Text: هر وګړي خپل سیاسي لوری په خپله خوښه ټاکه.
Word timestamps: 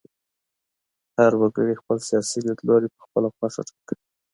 هر 1.17 1.31
وګړي 1.41 1.73
خپل 1.81 1.97
سیاسي 2.09 2.39
لوری 2.67 2.87
په 2.95 2.99
خپله 3.05 3.27
خوښه 3.35 3.61
ټاکه. 3.67 3.95